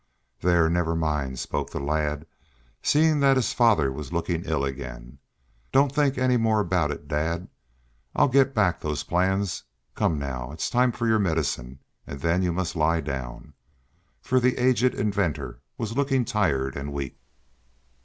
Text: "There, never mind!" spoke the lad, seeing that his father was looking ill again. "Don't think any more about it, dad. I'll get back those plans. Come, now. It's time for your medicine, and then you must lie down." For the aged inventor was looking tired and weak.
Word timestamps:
"There, 0.39 0.67
never 0.67 0.95
mind!" 0.95 1.37
spoke 1.37 1.69
the 1.69 1.79
lad, 1.79 2.25
seeing 2.81 3.19
that 3.19 3.35
his 3.35 3.53
father 3.53 3.91
was 3.91 4.11
looking 4.11 4.41
ill 4.45 4.65
again. 4.65 5.19
"Don't 5.71 5.93
think 5.93 6.17
any 6.17 6.37
more 6.37 6.59
about 6.59 6.89
it, 6.89 7.07
dad. 7.07 7.47
I'll 8.15 8.27
get 8.27 8.55
back 8.55 8.81
those 8.81 9.03
plans. 9.03 9.61
Come, 9.93 10.17
now. 10.17 10.51
It's 10.53 10.71
time 10.71 10.91
for 10.91 11.05
your 11.05 11.19
medicine, 11.19 11.81
and 12.07 12.19
then 12.19 12.41
you 12.41 12.51
must 12.51 12.75
lie 12.75 13.01
down." 13.01 13.53
For 14.21 14.39
the 14.39 14.57
aged 14.57 14.95
inventor 14.95 15.59
was 15.77 15.95
looking 15.95 16.25
tired 16.25 16.75
and 16.75 16.91
weak. 16.91 17.19